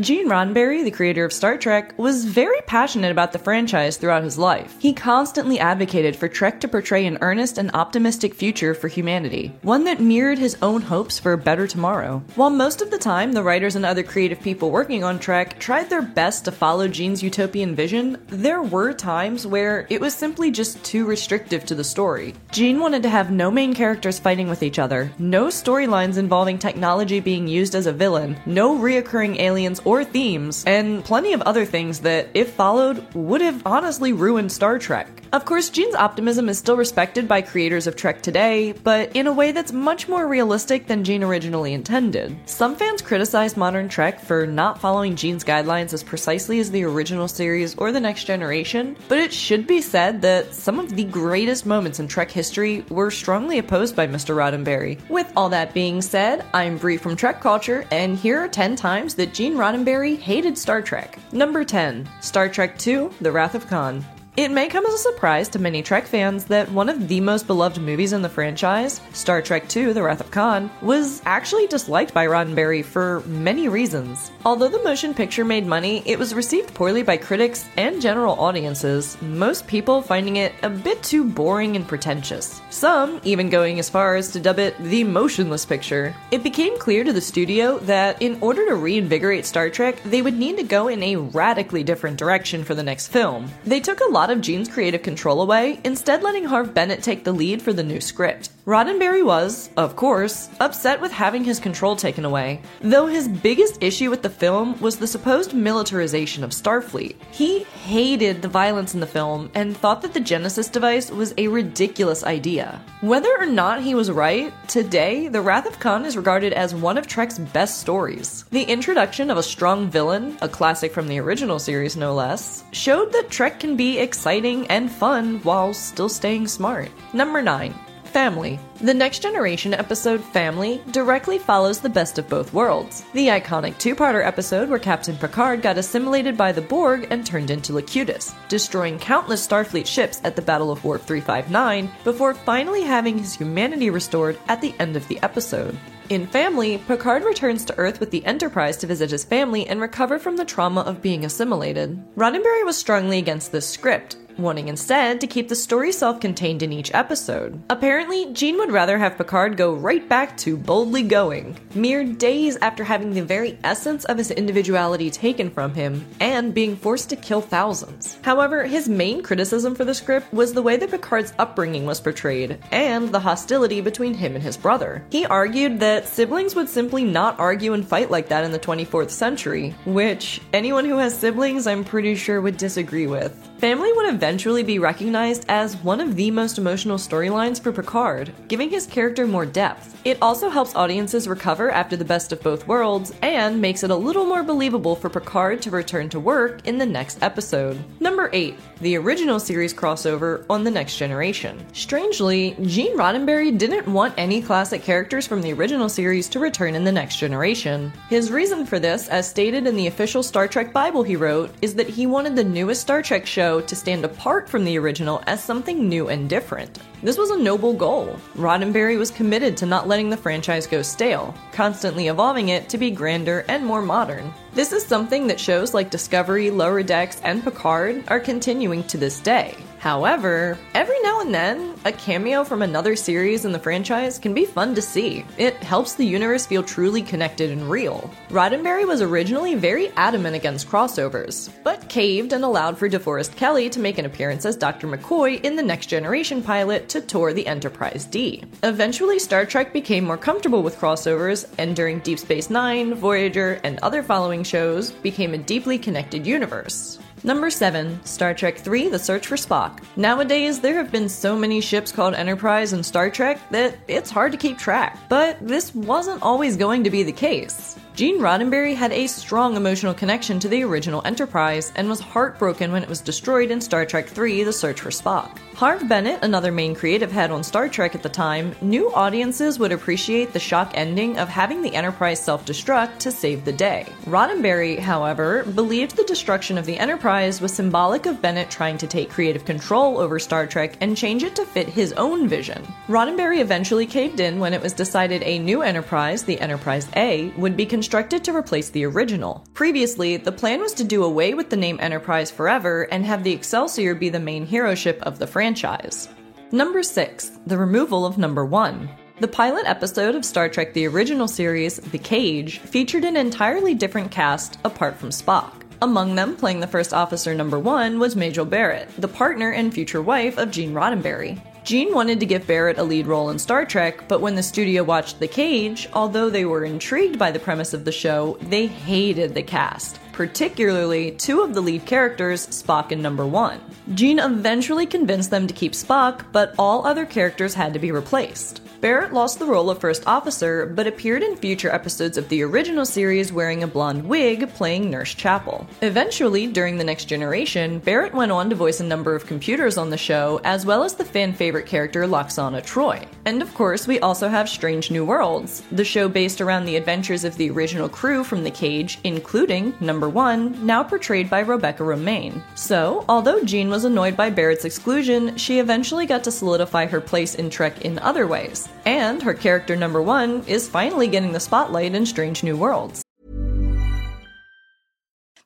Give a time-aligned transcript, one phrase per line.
[0.00, 4.36] Gene Roddenberry, the creator of Star Trek, was very passionate about the franchise throughout his
[4.36, 4.74] life.
[4.80, 9.84] He constantly advocated for Trek to portray an earnest and optimistic future for humanity, one
[9.84, 12.24] that mirrored his own hopes for a better tomorrow.
[12.34, 15.90] While most of the time the writers and other creative people working on Trek tried
[15.90, 20.82] their best to follow Gene's utopian vision, there were times where it was simply just
[20.82, 22.34] too restrictive to the story.
[22.50, 27.20] Gene wanted to have no main characters fighting with each other, no storylines involving technology
[27.20, 32.00] being used as a villain, no reoccurring aliens or themes, and plenty of other things
[32.00, 35.08] that, if followed, would have honestly ruined Star Trek.
[35.34, 39.32] Of course, Gene's optimism is still respected by creators of Trek today, but in a
[39.32, 42.36] way that's much more realistic than Gene originally intended.
[42.48, 47.26] Some fans criticize modern Trek for not following Gene's guidelines as precisely as the original
[47.26, 51.66] series or The Next Generation, but it should be said that some of the greatest
[51.66, 54.36] moments in Trek history were strongly opposed by Mr.
[54.36, 55.00] Roddenberry.
[55.08, 59.16] With all that being said, I'm Bree from Trek Culture, and here are 10 times
[59.16, 61.18] that Gene Roddenberry hated Star Trek.
[61.32, 64.04] Number 10 Star Trek II The Wrath of Khan.
[64.36, 67.46] It may come as a surprise to many Trek fans that one of the most
[67.46, 72.12] beloved movies in the franchise, Star Trek II The Wrath of Khan, was actually disliked
[72.12, 74.32] by Roddenberry for many reasons.
[74.44, 79.16] Although the motion picture made money, it was received poorly by critics and general audiences,
[79.22, 82.60] most people finding it a bit too boring and pretentious.
[82.70, 86.12] Some even going as far as to dub it the motionless picture.
[86.32, 90.36] It became clear to the studio that in order to reinvigorate Star Trek, they would
[90.36, 93.48] need to go in a radically different direction for the next film.
[93.64, 97.32] They took a lot of Gene's creative control away, instead letting Harve Bennett take the
[97.32, 98.50] lead for the new script.
[98.66, 104.08] Roddenberry was, of course, upset with having his control taken away, though his biggest issue
[104.08, 107.16] with the film was the supposed militarization of Starfleet.
[107.30, 111.48] He hated the violence in the film and thought that the Genesis device was a
[111.48, 112.80] ridiculous idea.
[113.02, 116.96] Whether or not he was right, today, The Wrath of Khan is regarded as one
[116.96, 118.46] of Trek's best stories.
[118.50, 123.12] The introduction of a strong villain, a classic from the original series no less, showed
[123.12, 126.88] that Trek can be exciting and fun while still staying smart.
[127.12, 127.74] Number 9.
[128.04, 128.60] Family.
[128.80, 133.04] The Next Generation episode Family directly follows the best of both worlds.
[133.12, 137.50] The iconic two parter episode where Captain Picard got assimilated by the Borg and turned
[137.50, 143.16] into Locutus, destroying countless Starfleet ships at the Battle of Wolf 359 before finally having
[143.16, 145.78] his humanity restored at the end of the episode.
[146.10, 150.18] In Family, Picard returns to Earth with the Enterprise to visit his family and recover
[150.18, 152.02] from the trauma of being assimilated.
[152.16, 156.72] Roddenberry was strongly against this script, wanting instead to keep the story self contained in
[156.72, 157.62] each episode.
[157.70, 162.82] Apparently, Gene would rather have Picard go right back to boldly going, mere days after
[162.82, 167.42] having the very essence of his individuality taken from him and being forced to kill
[167.42, 168.18] thousands.
[168.22, 172.58] However, his main criticism for the script was the way that Picard's upbringing was portrayed
[172.72, 175.04] and the hostility between him and his brother.
[175.10, 179.10] He argued that siblings would simply not argue and fight like that in the 24th
[179.10, 183.36] century, which anyone who has siblings I'm pretty sure would disagree with.
[183.64, 188.68] Family would eventually be recognized as one of the most emotional storylines for Picard, giving
[188.68, 189.98] his character more depth.
[190.04, 193.96] It also helps audiences recover after the best of both worlds and makes it a
[193.96, 197.82] little more believable for Picard to return to work in the next episode.
[198.00, 198.54] Number 8.
[198.82, 201.64] The original series crossover on The Next Generation.
[201.72, 206.84] Strangely, Gene Roddenberry didn't want any classic characters from the original series to return in
[206.84, 207.90] The Next Generation.
[208.10, 211.74] His reason for this, as stated in the official Star Trek Bible he wrote, is
[211.76, 215.42] that he wanted the newest Star Trek show to stand apart from the original as
[215.42, 216.78] something new and different.
[217.02, 218.16] This was a noble goal.
[218.34, 222.90] Roddenberry was committed to not letting the franchise go stale, constantly evolving it to be
[222.90, 224.32] grander and more modern.
[224.52, 229.20] This is something that shows like Discovery, Lower Decks, and Picard are continuing to this
[229.20, 229.56] day.
[229.84, 234.46] However, every now and then, a cameo from another series in the franchise can be
[234.46, 235.26] fun to see.
[235.36, 238.10] It helps the universe feel truly connected and real.
[238.30, 243.78] Roddenberry was originally very adamant against crossovers, but caved and allowed for DeForest Kelley to
[243.78, 244.88] make an appearance as Dr.
[244.88, 248.42] McCoy in the Next Generation pilot to tour the Enterprise D.
[248.62, 253.78] Eventually, Star Trek became more comfortable with crossovers, and during Deep Space Nine, Voyager, and
[253.80, 256.98] other following shows, became a deeply connected universe.
[257.26, 259.82] Number 7, Star Trek III The Search for Spock.
[259.96, 264.30] Nowadays, there have been so many ships called Enterprise and Star Trek that it's hard
[264.32, 264.98] to keep track.
[265.08, 267.78] But this wasn't always going to be the case.
[267.94, 272.82] Gene Roddenberry had a strong emotional connection to the original Enterprise and was heartbroken when
[272.82, 275.38] it was destroyed in Star Trek III The Search for Spock.
[275.54, 279.70] Harve Bennett, another main creative head on Star Trek at the time, knew audiences would
[279.70, 283.86] appreciate the shock ending of having the Enterprise self destruct to save the day.
[284.06, 289.08] Roddenberry, however, believed the destruction of the Enterprise was symbolic of Bennett trying to take
[289.08, 292.66] creative control over Star Trek and change it to fit his own vision.
[292.88, 297.56] Roddenberry eventually caved in when it was decided a new Enterprise, the Enterprise A, would
[297.56, 297.83] be constructed
[298.24, 299.46] to replace the original.
[299.54, 303.32] Previously, the plan was to do away with the name Enterprise forever and have the
[303.32, 306.08] Excelsior be the main hero ship of the franchise.
[306.52, 307.32] Number 6.
[307.46, 308.88] The removal of Number 1.
[309.20, 314.10] The pilot episode of Star Trek the original series, The Cage, featured an entirely different
[314.10, 315.62] cast apart from Spock.
[315.82, 320.00] Among them, playing the first officer number one, was Majel Barrett, the partner and future
[320.00, 321.40] wife of Gene Roddenberry.
[321.64, 324.82] Gene wanted to give Barrett a lead role in Star Trek, but when the studio
[324.82, 329.32] watched The Cage, although they were intrigued by the premise of the show, they hated
[329.32, 333.62] the cast, particularly two of the lead characters, Spock and Number One.
[333.94, 338.60] Gene eventually convinced them to keep Spock, but all other characters had to be replaced.
[338.84, 342.84] Barrett lost the role of First Officer, but appeared in future episodes of the original
[342.84, 345.66] series wearing a blonde wig, playing Nurse Chapel.
[345.80, 349.88] Eventually, during The Next Generation, Barrett went on to voice a number of computers on
[349.88, 353.08] the show, as well as the fan favorite character Lwaxana Troi.
[353.24, 357.24] And of course, we also have Strange New Worlds, the show based around the adventures
[357.24, 362.42] of the original crew from The Cage, including Number One, now portrayed by Rebecca Romijn.
[362.54, 367.34] So, although Gene was annoyed by Barrett's exclusion, she eventually got to solidify her place
[367.34, 368.68] in Trek in other ways.
[368.84, 373.02] And her character number one is finally getting the spotlight in Strange New Worlds.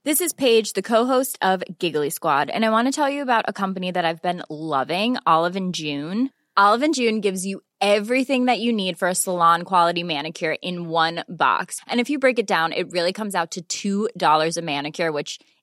[0.05, 3.45] This is Paige, the co-host of Giggly Squad, and I want to tell you about
[3.47, 6.31] a company that I've been loving, Olive and June.
[6.57, 10.89] Olive and June gives you everything that you need for a salon quality manicure in
[10.89, 11.81] one box.
[11.87, 15.39] And if you break it down, it really comes out to $2 a manicure, which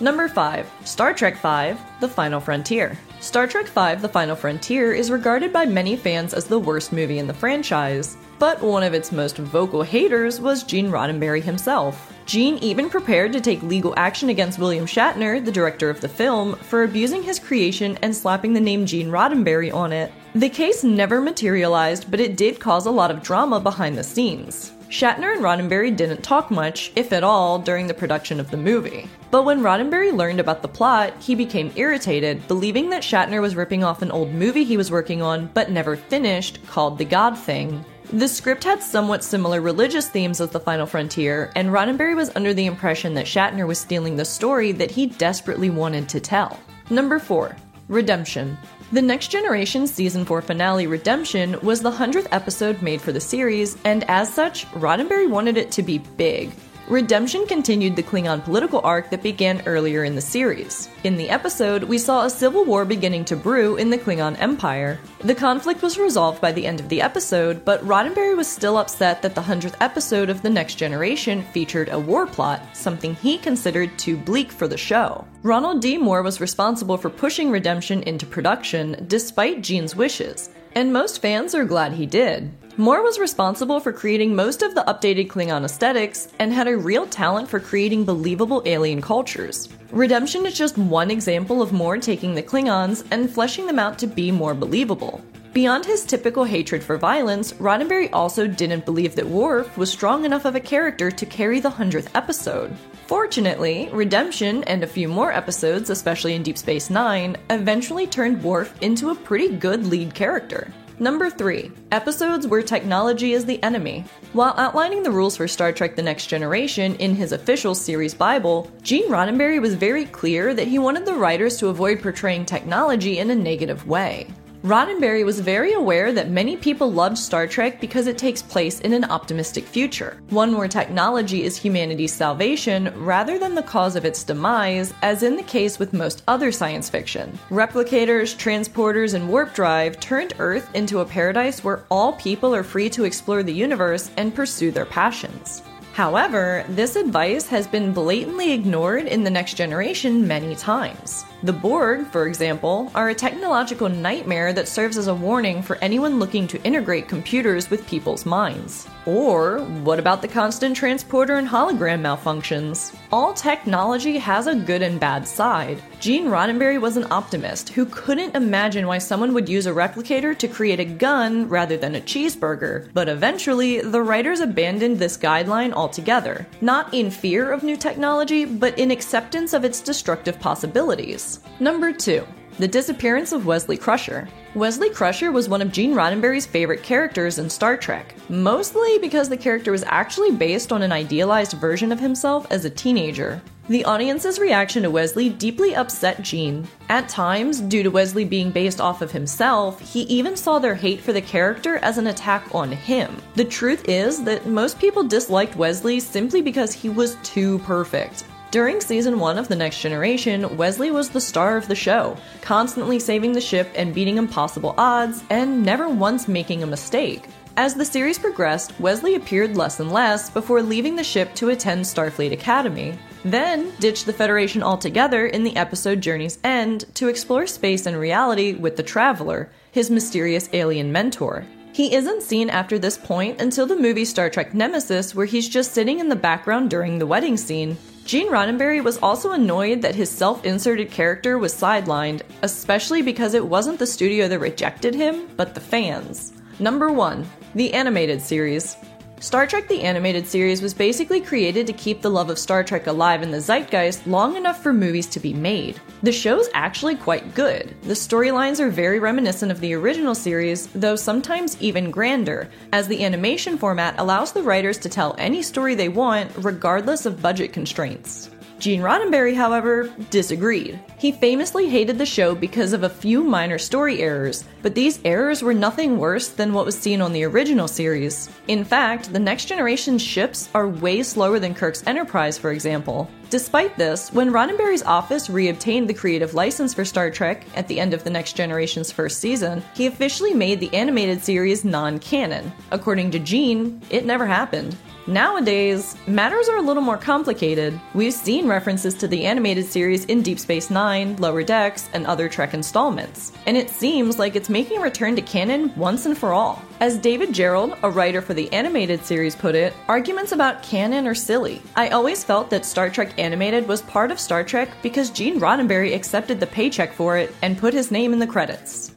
[0.00, 0.70] Number 5.
[0.84, 2.98] Star Trek V The Final Frontier.
[3.20, 7.18] Star Trek V The Final Frontier is regarded by many fans as the worst movie
[7.18, 12.12] in the franchise, but one of its most vocal haters was Gene Roddenberry himself.
[12.26, 16.54] Gene even prepared to take legal action against William Shatner, the director of the film,
[16.56, 20.12] for abusing his creation and slapping the name Gene Roddenberry on it.
[20.34, 24.72] The case never materialized, but it did cause a lot of drama behind the scenes.
[24.88, 29.10] Shatner and Roddenberry didn't talk much, if at all, during the production of the movie.
[29.30, 33.84] But when Roddenberry learned about the plot, he became irritated, believing that Shatner was ripping
[33.84, 37.84] off an old movie he was working on but never finished called The God Thing.
[38.10, 42.54] The script had somewhat similar religious themes as The Final Frontier, and Roddenberry was under
[42.54, 46.58] the impression that Shatner was stealing the story that he desperately wanted to tell.
[46.88, 47.54] Number 4.
[47.88, 48.56] Redemption.
[48.92, 53.78] The Next Generation Season 4 finale, Redemption, was the 100th episode made for the series,
[53.86, 56.52] and as such, Roddenberry wanted it to be big.
[56.92, 60.90] Redemption continued the Klingon political arc that began earlier in the series.
[61.04, 65.00] In the episode, we saw a civil war beginning to brew in the Klingon Empire.
[65.20, 69.22] The conflict was resolved by the end of the episode, but Roddenberry was still upset
[69.22, 73.98] that the 100th episode of The Next Generation featured a war plot, something he considered
[73.98, 75.26] too bleak for the show.
[75.42, 75.96] Ronald D.
[75.96, 81.64] Moore was responsible for pushing Redemption into production, despite Gene's wishes, and most fans are
[81.64, 82.52] glad he did.
[82.78, 87.06] Moore was responsible for creating most of the updated Klingon aesthetics and had a real
[87.06, 89.68] talent for creating believable alien cultures.
[89.90, 94.06] Redemption is just one example of Moore taking the Klingons and fleshing them out to
[94.06, 95.22] be more believable.
[95.52, 100.46] Beyond his typical hatred for violence, Roddenberry also didn't believe that Worf was strong enough
[100.46, 102.74] of a character to carry the 100th episode.
[103.06, 108.74] Fortunately, Redemption and a few more episodes, especially in Deep Space Nine, eventually turned Worf
[108.80, 110.72] into a pretty good lead character.
[110.98, 111.72] Number 3.
[111.90, 114.04] Episodes where technology is the enemy.
[114.34, 118.70] While outlining the rules for Star Trek The Next Generation in his official series Bible,
[118.82, 123.30] Gene Roddenberry was very clear that he wanted the writers to avoid portraying technology in
[123.30, 124.26] a negative way.
[124.62, 128.92] Roddenberry was very aware that many people loved Star Trek because it takes place in
[128.92, 134.22] an optimistic future, one where technology is humanity's salvation rather than the cause of its
[134.22, 137.36] demise, as in the case with most other science fiction.
[137.50, 142.88] Replicators, transporters, and warp drive turned Earth into a paradise where all people are free
[142.90, 145.60] to explore the universe and pursue their passions.
[145.92, 151.24] However, this advice has been blatantly ignored in the next generation many times.
[151.44, 156.20] The Borg, for example, are a technological nightmare that serves as a warning for anyone
[156.20, 158.86] looking to integrate computers with people's minds.
[159.06, 162.94] Or, what about the constant transporter and hologram malfunctions?
[163.10, 165.82] All technology has a good and bad side.
[165.98, 170.46] Gene Roddenberry was an optimist who couldn't imagine why someone would use a replicator to
[170.46, 176.46] create a gun rather than a cheeseburger, but eventually, the writers abandoned this guideline altogether.
[176.60, 181.31] Not in fear of new technology, but in acceptance of its destructive possibilities.
[181.60, 182.24] Number 2.
[182.58, 184.28] The disappearance of Wesley Crusher.
[184.54, 189.36] Wesley Crusher was one of Gene Roddenberry's favorite characters in Star Trek, mostly because the
[189.36, 193.40] character was actually based on an idealized version of himself as a teenager.
[193.68, 196.68] The audience's reaction to Wesley deeply upset Gene.
[196.90, 201.00] At times, due to Wesley being based off of himself, he even saw their hate
[201.00, 203.16] for the character as an attack on him.
[203.34, 208.24] The truth is that most people disliked Wesley simply because he was too perfect.
[208.52, 212.98] During season one of The Next Generation, Wesley was the star of the show, constantly
[212.98, 217.24] saving the ship and beating impossible odds, and never once making a mistake.
[217.56, 221.86] As the series progressed, Wesley appeared less and less before leaving the ship to attend
[221.86, 222.98] Starfleet Academy.
[223.24, 228.52] Then, ditched the Federation altogether in the episode Journey's End to explore space and reality
[228.52, 231.46] with the Traveler, his mysterious alien mentor.
[231.72, 235.72] He isn't seen after this point until the movie Star Trek Nemesis, where he's just
[235.72, 240.10] sitting in the background during the wedding scene, Gene Roddenberry was also annoyed that his
[240.10, 245.54] self inserted character was sidelined, especially because it wasn't the studio that rejected him, but
[245.54, 246.32] the fans.
[246.58, 247.24] Number 1.
[247.54, 248.76] The Animated Series.
[249.22, 252.88] Star Trek the Animated Series was basically created to keep the love of Star Trek
[252.88, 255.80] alive in the zeitgeist long enough for movies to be made.
[256.02, 257.72] The show's actually quite good.
[257.82, 263.04] The storylines are very reminiscent of the original series, though sometimes even grander, as the
[263.04, 268.31] animation format allows the writers to tell any story they want regardless of budget constraints.
[268.62, 270.78] Gene Roddenberry, however, disagreed.
[270.96, 275.42] He famously hated the show because of a few minor story errors, but these errors
[275.42, 278.30] were nothing worse than what was seen on the original series.
[278.46, 283.10] In fact, the Next Generation ships are way slower than Kirk's Enterprise, for example.
[283.30, 287.92] Despite this, when Roddenberry's office reobtained the creative license for Star Trek at the end
[287.92, 292.52] of the Next Generation's first season, he officially made the animated series non canon.
[292.70, 294.76] According to Gene, it never happened.
[295.08, 297.80] Nowadays, matters are a little more complicated.
[297.92, 302.28] We've seen references to the animated series in Deep Space Nine, Lower Decks, and other
[302.28, 306.32] Trek installments, and it seems like it's making a return to canon once and for
[306.32, 306.62] all.
[306.78, 311.16] As David Gerrold, a writer for the animated series, put it, arguments about canon are
[311.16, 311.60] silly.
[311.74, 315.96] I always felt that Star Trek Animated was part of Star Trek because Gene Roddenberry
[315.96, 318.94] accepted the paycheck for it and put his name in the credits.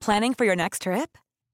[0.00, 1.18] Planning for your next trip?